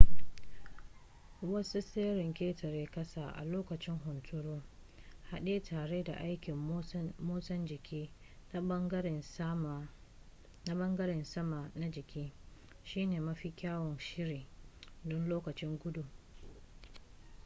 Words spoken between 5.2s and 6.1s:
haɗe tare